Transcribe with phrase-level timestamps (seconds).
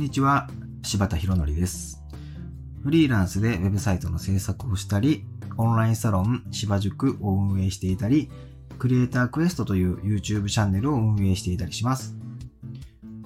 [0.00, 0.48] にちは、
[0.82, 2.02] 柴田博則です。
[2.82, 5.26] フリーランスでウェブサイトの制作をしたり、
[5.58, 8.30] オンラインサロン芝塾を運営していたり、
[8.78, 12.16] クリエイタークエストという YouTube チャンネルを運営していたりします。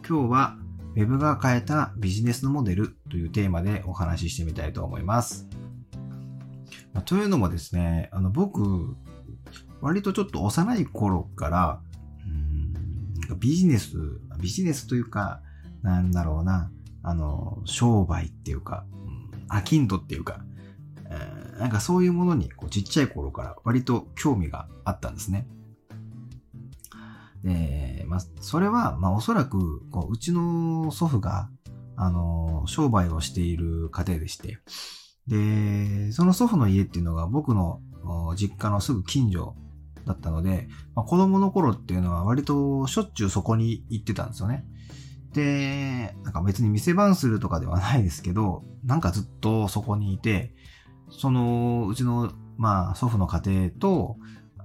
[0.06, 0.56] 今日は
[0.96, 5.46] Web が変えたビジネスのモデルというテーマでお話ししてみたいと思います。
[7.04, 8.96] というのもですね、あの僕、
[9.80, 11.80] 割とちょっと幼い頃から、
[12.26, 13.96] うんビジネス、
[14.40, 15.40] ビジネスというか、
[15.84, 16.70] なんだろうな、
[17.02, 20.44] あの、商売っていうか、うん、アキントっていうか、
[21.10, 25.46] えなんかそういうものにこうちっちゃい頃から割と興味があったんですね。
[27.44, 31.50] で、まあ、それは、まあ、おそらく、こう、うちの祖父が、
[31.94, 34.58] あの、商売をしている家庭でして、
[35.26, 37.80] で、その祖父の家っていうのが僕の
[38.36, 39.54] 実家のすぐ近所
[40.06, 44.64] だったので、まあ、子供の頃っていうのは割としょっちゅうそこに行ってたんですよね。
[45.34, 50.54] で、なんか別に店番するとかではないですけど、なんかずっとそこにいて、
[51.10, 54.16] その、うちの、まあ、祖父の家庭と、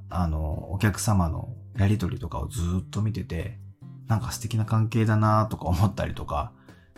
[0.09, 3.59] あの、お客様のやりとりとかをずっと見てて、
[4.07, 6.53] なんか素敵な関係だなとか思ったりとか、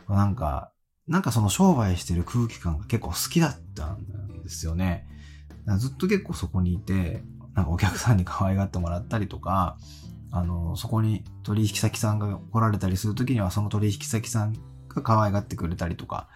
[0.10, 0.72] なんか、
[1.08, 5.08] なんかその商売してる空気感が結構好きだったんですよね。
[5.78, 9.78] ずっと結構そこにいて、なんかお客さんに可愛がってもらったりとか、
[10.32, 14.54] あの、そこに取引先さんが来られたりするときにはその取引先さん
[14.88, 16.30] が可愛がってくれたりとか、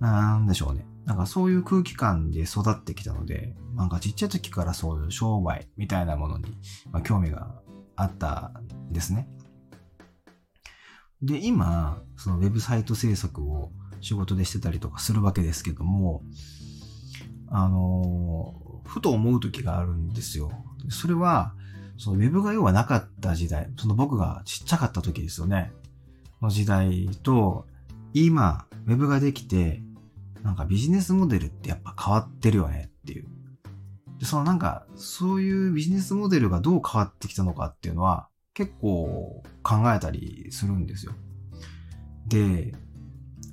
[0.00, 0.86] なんでしょうね。
[1.06, 6.44] なんかそういう空気感で育ってきたので、なんかちっちゃい時からそういう商売みたいなものに、
[6.90, 7.62] ま、興味が
[7.94, 8.52] あった
[8.90, 9.28] んですね。
[11.22, 16.22] で、今、そのウェブサイト制作を仕事でしてたりとかするわけですけども、
[17.48, 20.50] あの、ふと思う時があるんですよ。
[20.90, 21.54] それは、
[21.98, 25.72] そのウェブが要はなかった時代、その僕がちっちゃかった時ですよね。
[26.40, 27.66] の時代と、
[28.12, 29.82] 今、ウェブができて、
[30.42, 33.26] なんかビジネスモデルってやっぱ変わってるよねっていう。
[34.18, 41.12] で、そのなんか、そういうビジネスモデルがどう変わってきたのかっていうのは、結構考えたりするんですよ。
[42.26, 42.74] で、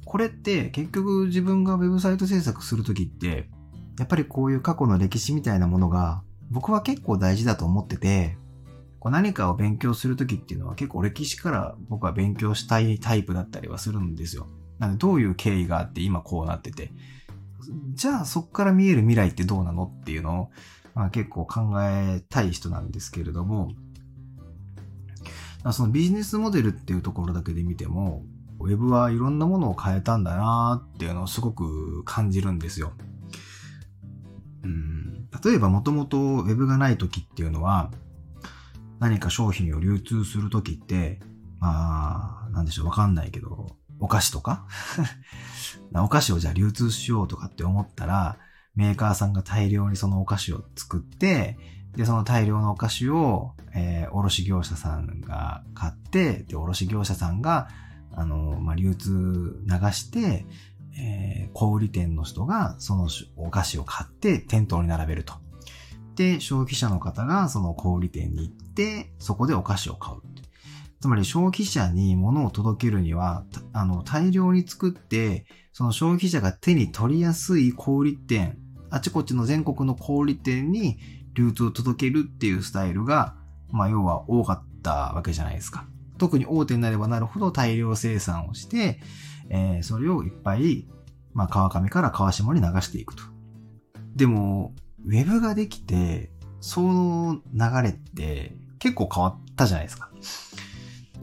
[0.06, 3.50] これって結局自分がウェブサイト制作するときって、
[4.00, 6.24] やっぱりこういう過去の歴史みたいなものが
[6.54, 8.38] 僕は結構大事だと思ってて、
[9.00, 14.48] こう何かを勉強するときっていうのは結構歴史から僕は勉強したいタイプだったりはするんですよ。
[14.80, 16.92] なのでどういう経緯があって今こうなってて、
[17.96, 20.50] じゃあそこから見える未来ってどうなのっていうのを、
[20.94, 23.74] まあ、結構考えたい人なんですけれども、
[25.72, 28.24] そのビジネスモデルっていうところだけで見ても、
[28.60, 32.94] ウェブはいろんなものを変えたんだなっていうのをすごく感じるんですよ。
[34.64, 37.92] うん例えばもともとウェブがない時っていうのは、
[39.00, 41.20] 何か商品を流通する時って、
[41.60, 44.66] まあ、なんでしょう、わかんないけど、お菓子とか？
[45.96, 48.38] お菓子をじゃあ流通しようとかって思ったら、
[48.76, 51.58] メーカーさんが大量にそのお菓子を作って、
[51.96, 57.70] で、その大量のお菓子を、えー、卸業者さんが買って、で、卸業者さんが、
[58.12, 60.46] あの、まあ、流通流して、
[60.98, 65.34] えー、小売店の人がそのお菓子を買って店頭に並べると。
[66.16, 70.18] で、消費者の方がその小売店に行って、そこでお菓子を買う。
[71.02, 73.44] つまり消費者に物を届けるには、
[73.74, 78.58] あの、大量に作って、その消費者が手に取りやすい小売店、
[78.90, 81.00] あちこちの全国の小売店に
[81.34, 83.36] 流通を届けるっていうスタイルが、
[83.72, 85.88] まあ要は多かったわけじゃないですか。
[86.20, 89.00] 特に大手になればなるほど大量生産をして、
[89.50, 90.88] えー、それをいっぱい、
[91.34, 93.24] まあ川上から川下に流していくと。
[94.16, 94.74] でも、
[95.06, 100.10] ウェブができて、その流れって結構変わったじゃないですか。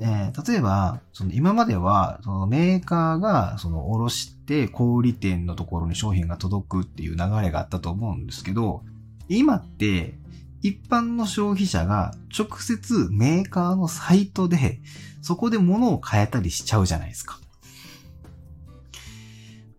[0.03, 8.83] えー、例えば、その今までは、そのメーカーが、その、おろして、小売店のところに商品が届くっていう流れがあったと思うんですけど、
[9.29, 10.19] 今って、
[10.63, 14.81] 一般の消費者が直接メーカーのサイトで、
[15.21, 17.39] そこで物を変えたりしちゃうじゃないですか。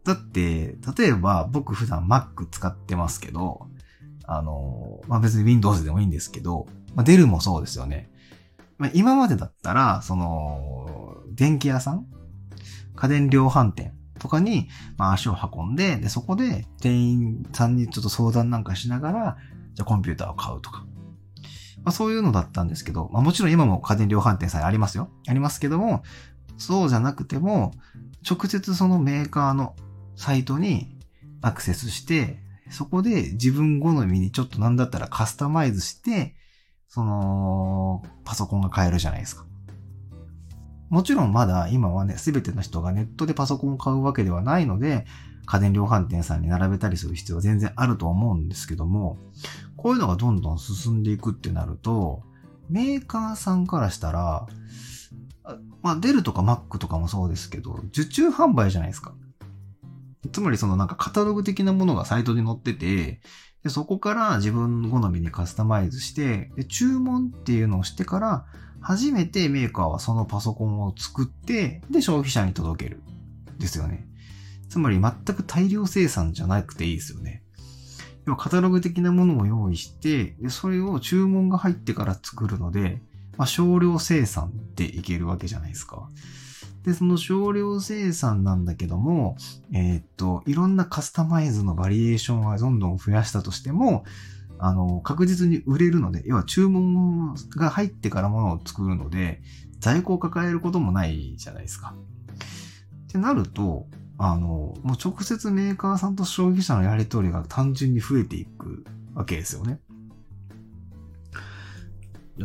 [0.04, 3.68] だって、例えば僕普段 Mac 使ってますけど、
[4.26, 8.10] あの、まあ、別に Windows でもいいんですけど、まあ、Dell もそうですよね。
[8.78, 12.06] まあ、今までだったら、その、電気屋さん
[12.96, 19.38] 家電量販店とかに、まあ、足を運んで、で、そこで店員さんにちょっと相談なんかしながら、
[19.74, 20.86] じゃコンピューターを買うとか。
[21.84, 25.10] まあ、そういうのだったんですけど、まあ、もちろん今も家電量販店さえありますよ。
[25.28, 26.04] ありますけども、
[26.58, 27.74] そうじゃなくても、
[28.30, 29.76] 直接そのメーカーの
[30.22, 31.00] サイトに
[31.42, 32.40] アクセスして、
[32.70, 36.36] そこで自分好みにちょっとなんだったらカスタマイズして、
[36.88, 39.46] その、パソコンが買えるじゃないですか。
[40.90, 45.06] もちろんまだ今はね、すべての人がネットでパソコンを買うわけではないので、
[45.46, 49.18] 家電量販店さんに並べたりする必要は全然あると思うんですけども、
[49.76, 52.24] こういうのがどんどん進んでいくってなると、
[52.70, 54.48] メーカーさんからしたら、
[55.82, 59.14] まあ、デルとか Mac とかもそうですけど、受注販売じゃないですか。
[60.32, 63.22] つまりそのなんかカタログ的なものがサイトに載ってて、
[63.64, 68.46] でそこから自分好みにカスタマイズしてで、注文っていうのをしてから、
[68.82, 73.02] 初めてメーカーはそのパソコンを作って、で、消費者に届ける。
[73.60, 74.08] ですよね。
[74.70, 77.44] つまり全く大量生産じゃなくていいですよね。
[78.26, 83.02] 要はカタログ的なものを用意して、でそれを注文が入ってから作るので、
[83.38, 86.10] まあ、少量生産でいけるわけじゃないですか。
[86.84, 89.36] で、その少量生産なんだけども、
[89.74, 94.04] えー、っと、いろんなカスタマイズのバリエーションはどんどん増やしたとしても、
[94.58, 99.42] あの、確実に売れるので、要は注文が入ってからものを作るので、
[99.80, 101.96] 在庫を抱えることもないじゃないですか。
[103.10, 103.88] ってなると、
[104.18, 108.86] あの、もう直接メーカーさんと消費者のやり取りが単純に増えていく
[109.16, 109.80] わけですよね。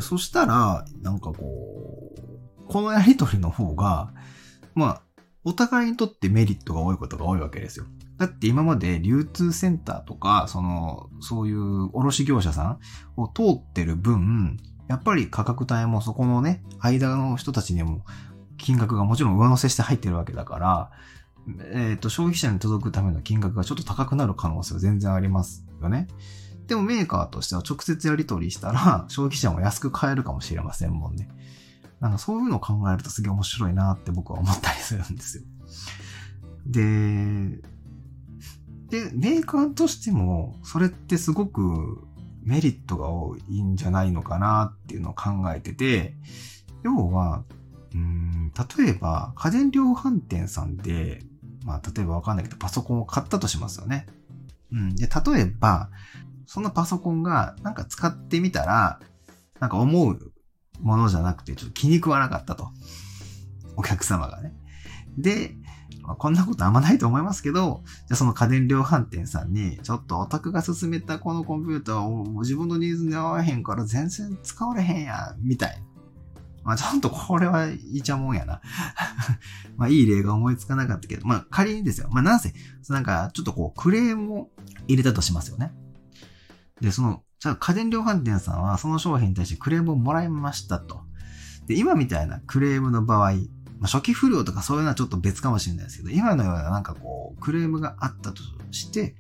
[0.01, 4.13] そしたら、なんかこう、このやりとりの方が、
[4.77, 5.03] まあ、
[5.45, 7.87] お互いにとってメリットが多いことが多いわけですよ。
[8.19, 12.79] だって今まで流通センターとか、その、そういう卸業者さん
[13.17, 14.59] を通ってる分、
[14.89, 18.05] やっぱり価格帯もそこのね、間の人たちにも
[18.59, 20.91] 金額がもちろん上乗せして入ってるわけだから、
[21.73, 26.09] えっ、ー、と、消費者に届くための金額がちょっと高くなる可能性は全然ありますよね。
[26.67, 31.29] でもメーカーとしては直接やり取りしたら、消費者も安く買えるかもしれませんもんね。
[32.01, 35.45] なんかそういうのを考えるとすげえ面白いなって僕は思ったりするんですよ。
[36.67, 36.83] で、
[38.89, 42.07] で、メーカーとしても、それってすごく
[42.43, 46.15] メリットが多いんじゃないのかなっていうのを考えてて、
[46.85, 47.45] 要は、
[47.95, 51.23] うん例えば、家電量販店さんで、
[51.65, 54.07] まあ、例えばわかんないけど、パソコンを買ったとしますよね。
[54.73, 54.95] うん。
[54.95, 55.91] で、例えば、
[56.47, 59.01] そのパソコンがなんか使ってみたら、
[59.59, 60.33] なんか思う
[60.81, 62.69] ものじゃなくて、ちょっと気に食わなかったと。
[63.77, 64.55] お客様がね。
[65.19, 65.55] で、
[66.03, 75.87] まあ、こんなことあんまないと思いますけど、じゃあその家電量販店さんに、ちょっとオタクが勧めたこのコンピューターを自分のニーズに合わへんから全然使われへんやん、みたいな。
[76.67, 78.61] まあちょっとこれはいいちゃもんやな。
[79.77, 82.09] まあいい例が思いつかなかったけど、まあ仮にですよ。
[82.11, 82.53] まあなんせ、
[82.89, 84.51] なんかちょっとこうクレームを
[84.89, 85.73] 入れたとしますよね。
[86.81, 91.03] で、その、じゃあ家電量販店さんはその商品に対してクレームをもらいましたと。
[91.69, 93.35] で、今みたいなクレームの場合、
[93.79, 99.15] まあ、初期不良とかそういうのはちょっと別かもしれないですけど、今のようななんかこう、クレームがあったとして、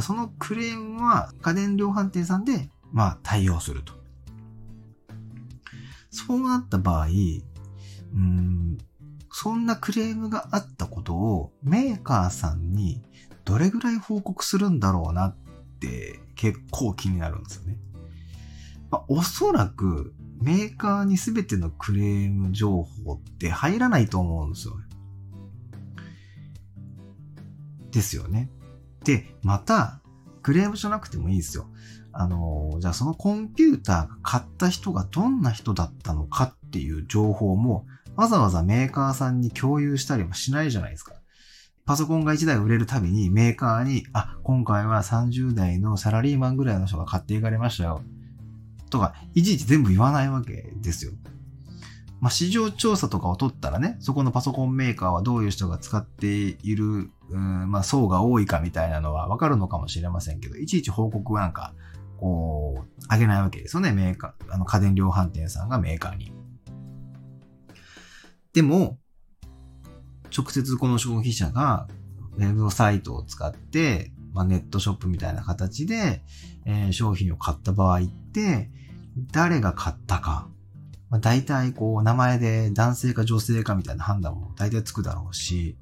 [0.00, 3.92] そのクレームは家電量販店さんで、まあ、対応すると。
[6.10, 8.78] そうなった場合、うん、
[9.30, 13.00] そんなクレームがあったことをメーカーさんに
[13.44, 15.36] どれぐらい報告するんだろうなっ
[15.80, 17.78] て結構気になるんですよね。
[18.90, 24.74] まあ、おそらくメーカーに全てのクレーム情報って入らないと思うんですよ。
[27.90, 28.50] ですよね。
[29.04, 30.00] で、また、
[30.42, 31.66] クレームじゃなくてもいいですよ。
[32.12, 37.86] あの、じゃあそのコンピューターが買った人がどんな人だったのかっていう情報も
[38.16, 41.14] わざわざメーカーさんに共有したりはしないじゃないですか。
[41.88, 48.02] パソコンが1台売れるたびにメーカーに、あ、今回は30代のサラリーマンぐらいの人が買っていかれましたよ。
[48.90, 51.12] とか、いちいち全部言わないわけですよ。
[52.20, 61.72] まあ、市場調査とかを取ったらね、そこのパソコンメーカーはどういう人が使っている、うん、まあ、層が多いかみたいなのはわかるのかもしれませんけど、いちいち報告なんか、
[62.18, 66.34] こう、あげないわけですよね、メーカー、あの、家電量販店さんがメーカーに。
[68.52, 68.98] でも、
[70.36, 71.88] 直接この消費者が
[72.36, 76.22] ウェブサイトを使って、まあ、ネットショップみたいな形で、
[76.64, 78.70] えー、商品を買った場合って、
[79.32, 80.48] 誰が買ったか、
[81.10, 85.76] まあ、大体こう名前で男性か女性かみたいな判断も大体つくだろうし、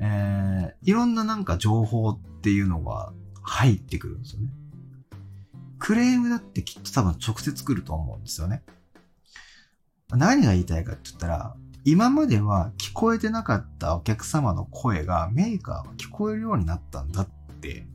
[0.00, 4.48] えー、いろんななんか情報っていうのが入ってくるんですよね。
[5.78, 8.62] クレームだってきっと多分直接来ると思うんですよね。
[10.10, 17.28] 何が言いたいかって言ったら、今までは聞こえてなかったお客様の声がメーカーは聞こえるようになったんだっ
[17.60, 17.86] て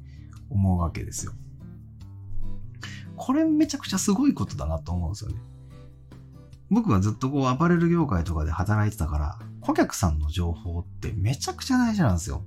[0.49, 1.33] 思うわけですよ。
[3.15, 5.37] これめちゃくちゃすごいことだなと思うんですよね。
[6.69, 12.43] 僕はずっとこうアパレル業界とかで働いてたから、顧客さんの情報ってめちゃくちゃ大事なんですよ。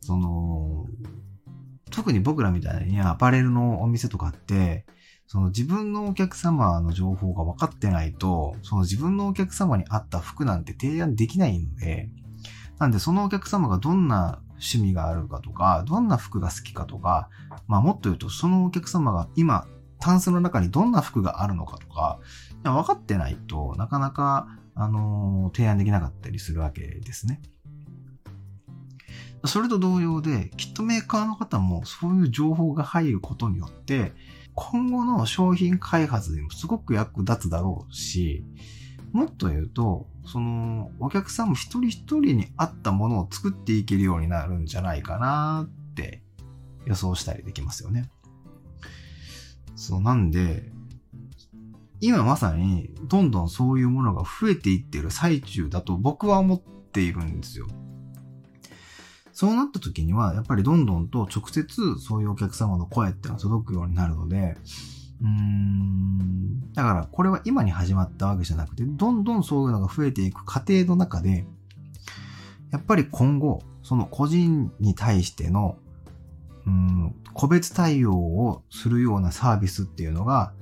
[0.00, 0.86] その、
[1.90, 4.86] 特に僕らみたいにアパレルのお店とかって、
[5.26, 12.10] その自分のお客様の情報が分かってないと、その自分のお客様に合った服なんて提案できないので、
[12.78, 17.28] なんでそのお客様がどんな趣味があるかとか、どんな服が好きかとか、
[17.66, 19.66] まあもっと言うとそのお客様が今、
[19.98, 22.20] タンスの中にどんな服があるのかとか、
[22.62, 27.40] 分かってないとなかなか、あのー、提案できなかったりするわけですね。
[29.46, 34.12] それと同様で、きっとメーカーの方もそういう情報が入ることによって、
[34.54, 38.44] 今後の商品開発にもすごく役立つだろうし、
[39.12, 46.22] もっと言うと、その、お客さんも一人一人に合ったものを作っていけるようになるんじゃないかなって
[46.86, 48.10] 予想したりできますよね。
[49.76, 50.72] そう、なんで、
[52.00, 57.66] 今まさにどんどんそういうものが増えていってる最中だと僕は思っているんですよ。
[59.34, 64.56] そうなった時には、やっぱりどんどんと直接そういうお客様の声ってのは届くようになるので、
[65.20, 71.44] うーん、だからこれは今に始まったわけじゃなくて、どんどんそういうのが増えていく過程の中で、
[72.70, 75.78] やっぱり今後、その個人に対しての、
[76.66, 80.52] うん、個別対応をするようなサービスっていうのが、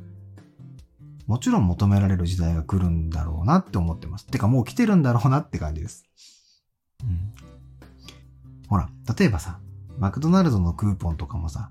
[1.27, 4.27] もちろん求められる時代が来るんだろうなって思ってます。
[4.27, 6.05] てかもう来てるんだろうなって感じです。
[7.03, 7.33] うん、
[8.73, 8.89] ほら、
[9.19, 9.61] 例えばさ、
[9.99, 11.71] マクドナルドのクーポンとかもさ、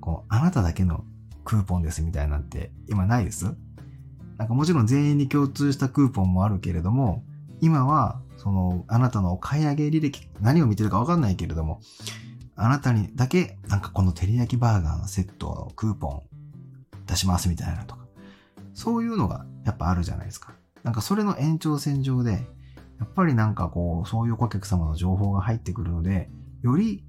[0.00, 1.04] こう、あなただけの
[1.42, 3.46] クーポンですみたいなんて今ないです？
[4.38, 7.24] なんかもちろん全員に共通したクーポンもあるけれども、
[7.60, 11.80] 今は、その、あなたのお買い上げ履歴、何を見てるかわかんないけれども、
[12.54, 16.22] あなたにだけ、なんかこの照り焼きバーガーのセットのクーポン
[17.06, 18.06] 出しますみたいなとか、
[18.72, 20.52] そういうのがやっぱあるじゃないですか。
[20.84, 22.46] なんかそれの延長線上で、
[22.98, 26.30] やっぱりなんかこう、そういう顧客様の情報が入ってくるので、
[26.62, 27.04] より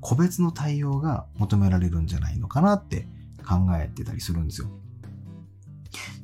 [0.00, 3.08] 個別の対応が求められるんじゃないのかなって
[3.46, 4.68] 考えてたりするんですよ。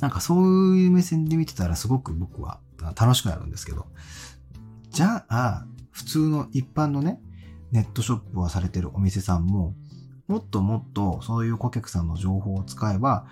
[0.00, 2.60] なんかそういう目線で見てたらすごく僕は
[2.96, 3.86] 楽しくなるんですけど、
[4.90, 7.20] じゃあ、普通の一般のね、
[7.70, 9.74] ネットショップをされてるお店さんも、
[10.28, 13.26] もっともっとそういう顧客さんの情報を使えば、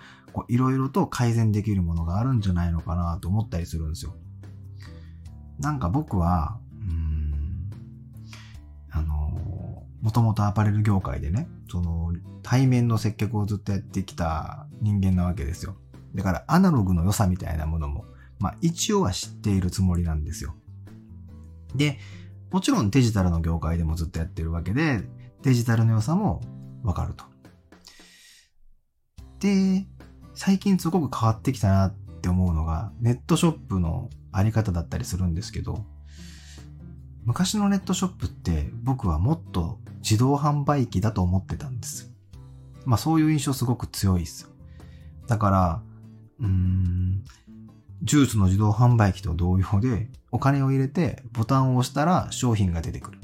[0.47, 4.15] いろいろと改善できるものがあるんじゃないのかなと思ったりするんですよ。
[5.61, 7.69] なんか僕は、うん、
[8.89, 15.75] あの、もともとアパレル業界でね、その、対面の接客をずっとやってきた人間なわけですよ。
[16.15, 18.05] だからアナログの良さみたいなものも、
[18.39, 20.55] まあ一応は知っているつもりなんですよ。
[21.75, 21.99] で、
[22.49, 25.03] もちろんデジタルの業界でもずっとやってるわけで、
[25.43, 26.41] デジタルの良さも
[26.83, 27.25] わかると。
[29.39, 29.85] で、
[30.33, 35.85] 最近すごく変わってきたなって思うのが、ネットショップのあり方だったりするんですけど、
[37.23, 42.11] 昔のネットショップって僕はもっと自動販売機だと思ってたんです。
[42.85, 44.49] まあそういう印象すごく強いですよ。
[45.27, 45.83] だから、
[46.39, 47.23] うーん、
[48.03, 53.19] ジュースの自動販売機と同様で、お金を入れてボタンを押したら商品が出てくる。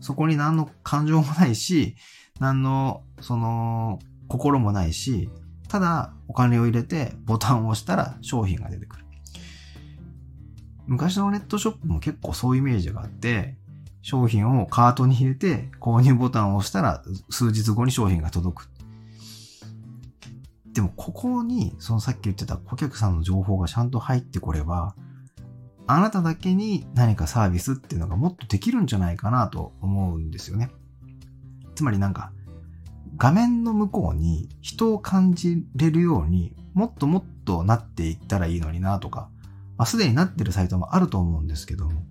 [0.00, 1.94] そこに何の感情もないし、
[2.40, 5.28] 何の、その、心もないし、
[5.68, 9.04] ただお金を入れてボタンを押したら商品が出てくる。
[10.92, 13.56] 昔のネットショップも結構そういうイメージがあって、
[14.02, 18.70] 商品をカートに入れて購入ボタンを押したら数日後に商品が届く。
[20.74, 24.94] でもここに、そのさっき言ってた顧客さんの情報がちゃんと入ってこれば、
[25.86, 30.70] あなただけに何かサービスっていうのがもっとできるんじゃないかなと思うんですよね。
[31.74, 32.32] つまりなんか、
[33.16, 39.30] 画面の向こうに人を感じれるようにもっともっとなっていったらいいのになとか、
[39.82, 42.04] まあ、すでになってるサイトもあると思うんですけども、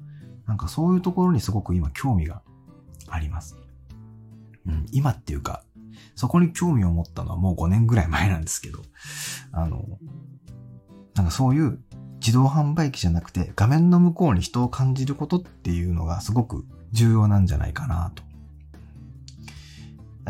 [0.46, 2.42] なんかそういうところにすごく今興味が
[3.08, 3.56] あります。
[4.68, 5.64] うん、今っていうか、
[6.16, 8.80] そこに興味を持ったのはもう5年ぐらい前なんですけど、
[9.54, 9.86] あの、
[11.16, 11.80] なんかそういう
[12.16, 18.24] 自動販売機じゃなくて画面の向こうに人を感じることっていうのがすごく重要なんじゃないかなと。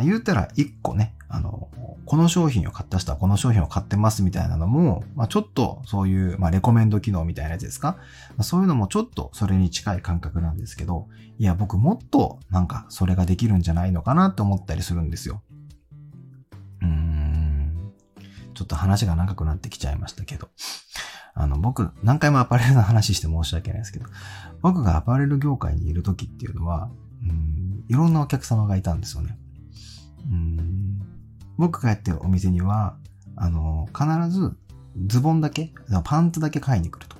[0.04, 1.70] 言うたら1個ね、あの、
[2.06, 7.98] この商品を買った人はこの商品を買ってますみたいなのも、まあ、ちょっとそういう、まあ、レコメンド機能みたいなやつですか、
[8.32, 11.08] まあ、そういうのもちょっとそれに近い感覚なんですけど、
[11.40, 15.42] いや、僕もっとなんかそれができるんじゃないのかなって思ったりするんですよ。
[16.82, 17.94] うーん。
[18.54, 20.50] ちょっと話が長くなってきちゃいましたけど。
[21.34, 24.06] あの、僕、何回もアパレルの話して申し訳ないですけど、
[24.62, 26.90] 僕がアパレル業界にいる時っていうのは、
[27.24, 29.38] うん、いろんなお客様がいたんですよね。
[31.62, 32.98] 僕がやってるお店には、
[33.36, 34.58] あの、必ず
[35.06, 35.72] ズボンだけ、
[36.04, 37.16] パンツだけ買いに来ると。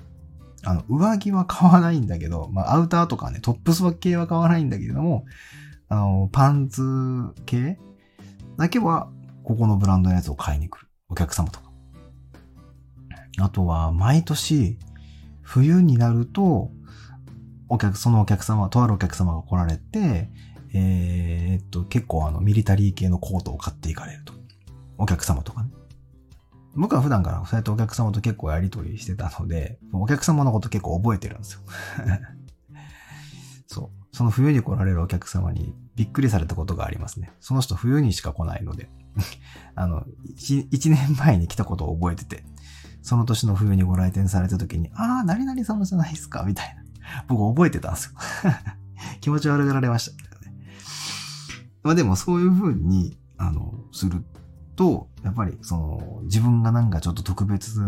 [0.64, 5.26] あの、上着は買わないんだけど、まあ、アウターとかね、トップス系は買わないんだけれども、
[5.88, 6.82] あの、パンツ
[7.46, 7.78] 系
[8.58, 9.10] だけは、
[9.44, 11.70] ここのブランドのやつを買いに来るお客様とか。
[13.38, 14.76] あとは、毎年、
[15.40, 16.72] 冬になると、
[17.68, 20.30] お客、そのお客様、とあるお客様が来られて、
[20.74, 21.21] えー、
[21.56, 24.32] っと、結構あの、ミリタリー系のコートを買っていかれると。
[24.98, 25.70] お客様とかね。
[26.74, 31.60] 僕は普段からそうやってお客様と結構やりとりしてたので、お客様のこと結構覚えてるんですよ。
[33.66, 34.16] そう。
[34.16, 37.32] その冬に来られるお客様にびっくりされたことがありますね。
[37.40, 38.88] その人冬にしか来ないので、
[39.74, 40.04] あの、
[40.36, 42.44] 一年前に来たことを覚えてて、
[43.02, 46.82] その年の冬にご来店された時に、ああ、何々様じゃないですか、みたいな。
[47.28, 48.12] 僕覚えてたんですよ。
[49.20, 50.31] 気持ち悪がられました。
[51.82, 54.24] まあでもそういう風に、あの、する
[54.76, 57.80] と、やっぱりその自分がなんかちょっと特別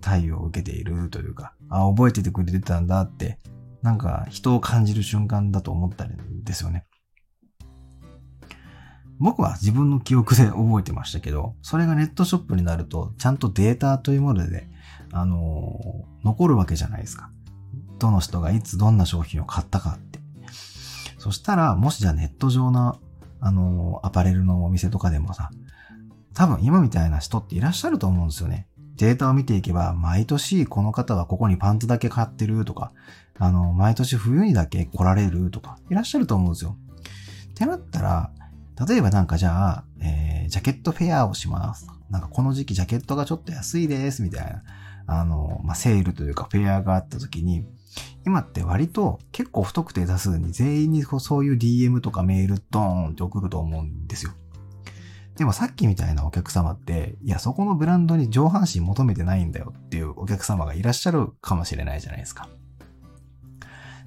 [0.00, 3.38] 対応を受けているというか、あ、覚えててくれてたんだって、
[3.82, 6.86] なんか人を感じる瞬間だと思ったんですよね。
[9.18, 14.68] 僕は自分の記憶で覚えてましたけど、それがネットショップになると、ちゃんとデータというもので、
[15.12, 15.78] あの、
[16.24, 17.30] 残るわけじゃないですか。
[17.98, 20.18] どの人がいつどんな商品を買ったかって。
[21.18, 22.98] そしたら、もしじゃあネット上の、
[23.42, 25.50] あの、アパレルのお店とかでもさ、
[26.32, 28.68] 多分今みたいな人っていらっしゃると思うんですよね。
[28.96, 32.92] データを見ていけば、毎年この方はここにパンツだけ買ってるとか、
[33.38, 36.76] あの、毎年冬にだけ来られるとか、いらっしゃると思うんですよ。
[37.50, 38.30] ってなったら、
[38.88, 41.88] 例えばなんかじゃあ、えー、ジャケットフェアをします。
[42.10, 44.62] なんかこの時期ジャケットがちょっと安いです、みたいな。
[45.06, 47.66] あの、まあ、セールというかフェアがあった時に、
[48.24, 54.32] 今って割と結構不特定多数に全員にそういう DM とかメールドーンって送ると思うんですよ。
[55.36, 62.48] でもさっきみたいなお客様って、いや、そこのブランドに上半身求めてないんだよっていうお客様がいらっしゃるかもしれないじゃないですか。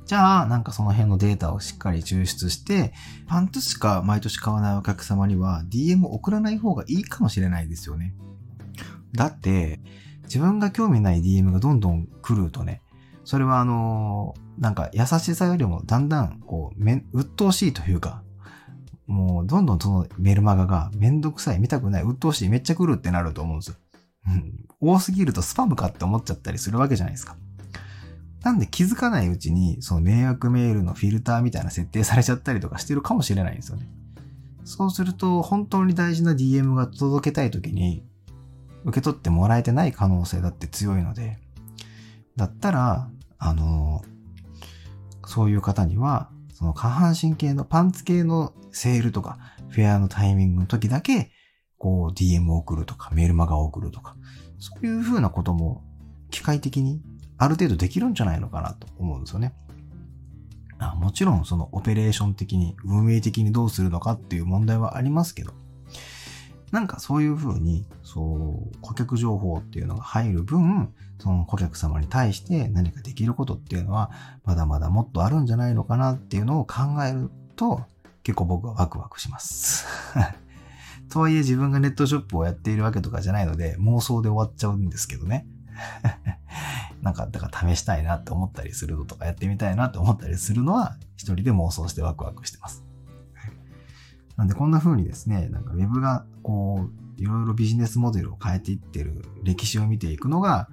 [0.06, 2.94] じゃあ、なんかその辺のデータをしっかり抽出して、
[3.28, 8.14] パンツしか毎年買わないお客様には DM 送らない方がいいかもしれないですよね。
[9.14, 9.80] だって、
[10.26, 12.84] 自分が興味ない DM がどんどん来るとね、
[13.26, 18.24] それはあのー、なんか優しさよりもだんだんこう、め、鬱陶しいというか、
[19.08, 23.76] もうどんどんそのメルマガがめんどくさい、見たくない、鬱陶しい、めっちゃ来るってなると思うんですよ。
[24.80, 27.36] 多すぎるとスパムかって思っちゃったりするわけじゃないですか。
[28.44, 33.88] なんで気づかないうちに、その迷惑メールのフィルターみたいな設定されちゃったりとかしてるかもしれないんですよね。
[34.64, 38.04] そうすると、本当に大事な DM が届けたい時に、
[38.84, 41.40] 受け取ってもらえてない可能性だって強いので、
[42.36, 43.10] だったら、
[43.46, 44.04] あの、
[45.26, 49.38] そういう方には、その下半身系のパンツ系のセールとか、
[49.70, 51.32] フェアのタイミングの時だけ、
[51.78, 54.16] こう DM を送るとか、メールマガを送るとか、
[54.58, 55.84] そういう風なことも
[56.32, 57.04] 機械的に
[57.38, 59.54] ある程度できるんじゃないのかなと思うんですよね。
[60.80, 65.54] あもちろんそのオペレーション的に、運営的にどうするのかっていう問題はありますけど、
[66.72, 74.12] なんかそういう風に、そう、顧客情報っていうのが入る分、その顧客様に対して何かできることっていうのは、
[74.44, 77.84] まだまだもっとあるんじゃないのかなっていうのを考えると、
[78.24, 79.86] 結構僕はワクワクします。
[81.10, 85.48] とはいえ自分がネットショップをやっているわけとかじゃないので、妄想で終わっちゃうんですけどね。
[87.02, 92.85] なんか、だから試したいなって思ったりするのとかやってみたいなって思ったりするのは、一人で妄想してワクワクしてます。
[94.38, 100.68] なんでこんな風にですね、なんか Web がこう、いろいろビジネスモデルを変えていってる歴史を見ていくのが、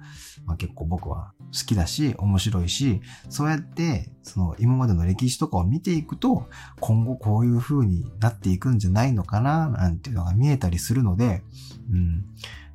[0.45, 6.49] まあ、結構僕は好きだし、面白いし、そうやって、その今までの歴史とかを見ていくと、
[6.79, 11.43] 今後こういう風になっていくんじゃないのかな、なんていうのが見えたりするので、
[11.91, 12.25] うん、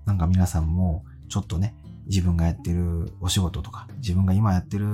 [0.07, 1.75] なんか皆さんもちょっとね、
[2.07, 4.87] 自分がやってるお仕事とか、自分が今やってる、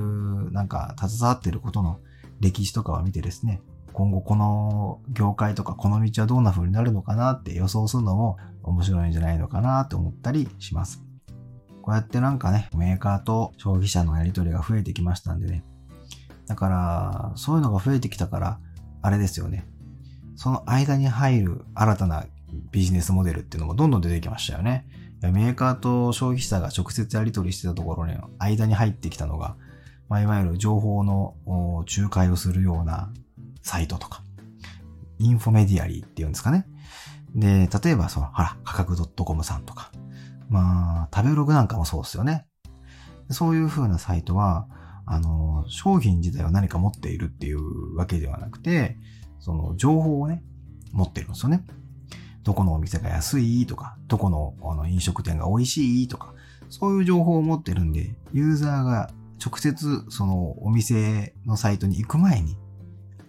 [0.51, 2.01] なんか携わってることの
[2.41, 3.61] 歴史とかを見てですね、
[3.95, 11.01] 今後この業界とかこの道はどんな風になるのかなって予想するのも面白いんじゃないのかなと思ったりします。
[11.81, 15.63] こうやってなんかね、メーカーと消費者のやり取りが増えてきましたんでね。
[16.47, 18.59] だから、そういうのが増えてきたから、
[19.01, 19.67] あれですよね。
[20.35, 22.25] その間に入る新たな
[22.73, 24.87] ビジネスモデルっていうのもどんどん出てきましたよね。
[25.21, 29.57] メーカーと消費者が直接やり取りしてたところに間に入ってきたのが、
[30.09, 31.35] まあ、いわゆる情報の
[31.87, 33.13] 仲介をするような
[33.65, 34.23] サイトとか、
[35.19, 36.67] infomediary っていうんですかね。
[37.35, 39.91] で、例えばその、ほら、価格 .com さんとか、
[40.49, 42.47] まあ、食べログなんかもそうですよね。
[43.31, 44.69] そういう風なサイトは、
[45.07, 48.99] あの、商品自体は何か持っているっていうわけではなくて、
[49.41, 50.45] その情報をね、
[50.93, 51.65] 持ってるんですよね。
[52.43, 56.35] どこのお店が安いとか、どこのあの飲食店が美味しいとか、
[56.69, 59.11] そういう情報を持ってるんで、ユーザーが
[59.45, 62.57] 直接そのお店のサイトに行く前に、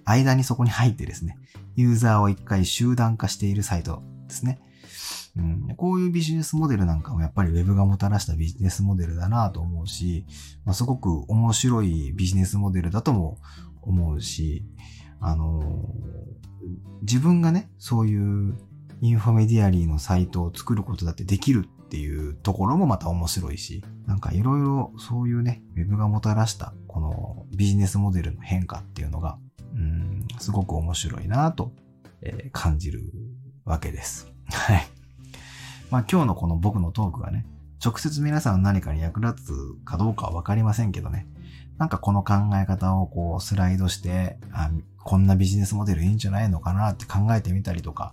[0.06, 1.38] 間にそこに入ってですね、
[1.76, 4.60] ユーザーを一回集団化しているサイトですね。
[5.38, 10.26] うん、こういうビジネスモデルなんかもやっぱり Web がもたらしたビジネスモデルだなと思うし、
[10.64, 13.38] まあ、すごく面白いビジネスモデルだとも
[13.82, 14.64] 思うし、
[15.20, 18.58] あのー、自分がね、そういう
[19.02, 29.38] インフォメディアリーのサイトを作ることだってできるっていうところもまた面白いし、なんかいろいろそういうね、Web がもたらしたこのビジネスモデルの変化っていうのが、
[29.76, 31.72] うん、すごく面白いなと、
[32.22, 33.02] え、感じる
[33.66, 34.32] わけです。
[34.52, 34.88] はい。
[35.92, 37.46] まあ今日のこの僕のトークがね、
[37.84, 41.28] 直接皆さんの何かに役立つかどうかはわかりませんけどね、
[41.78, 44.72] なんかこの考え方をこうスライドして、あ
[45.04, 48.12] こんなビジネスモデルいいんじゃないのかなって考えてみたりとか、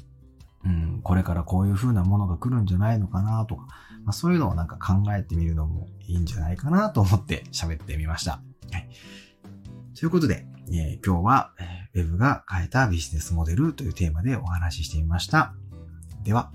[0.64, 3.62] うん、これからこういう風なものが来るんじゃないのかなとか、
[4.04, 8.42] まあ、そういうのをなんか考えてみるのもいいんじゃないかなと思って喋ってみました。
[8.72, 8.88] はい。
[9.98, 11.52] ということで、えー、今日は
[11.94, 15.54] Web が変えたビジネスモデルというテーマでお話ししてみました。
[16.24, 16.52] では。